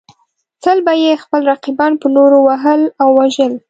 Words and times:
تل 0.63 0.77
به 0.85 0.93
یې 1.03 1.13
خپل 1.23 1.41
رقیبان 1.51 1.91
په 2.01 2.07
نورو 2.15 2.37
وهل 2.47 2.81
او 3.01 3.09
وژل. 3.19 3.53